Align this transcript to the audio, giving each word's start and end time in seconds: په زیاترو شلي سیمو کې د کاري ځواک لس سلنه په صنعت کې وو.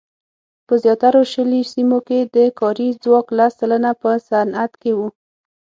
په 0.67 0.73
زیاترو 0.83 1.21
شلي 1.31 1.61
سیمو 1.73 1.99
کې 2.07 2.19
د 2.35 2.37
کاري 2.59 2.89
ځواک 3.03 3.27
لس 3.37 3.51
سلنه 3.59 3.91
په 4.01 4.11
صنعت 4.27 4.71
کې 4.81 4.91
وو. 4.97 5.07